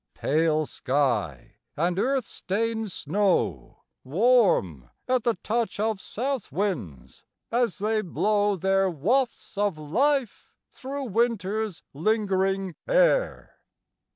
Pale 0.15 0.65
sky 0.65 1.53
and 1.77 1.99
earth 1.99 2.25
stained 2.25 2.91
snow 2.91 3.83
Warm 4.03 4.89
at 5.07 5.21
the 5.21 5.35
touch 5.43 5.79
of 5.79 6.01
south 6.01 6.51
winds 6.51 7.23
as 7.51 7.77
they 7.77 8.01
blow 8.01 8.55
Their 8.55 8.89
wafts 8.89 9.59
of 9.59 9.77
life 9.77 10.55
through 10.71 11.03
winter's 11.03 11.83
lingering 11.93 12.73
air. 12.87 13.59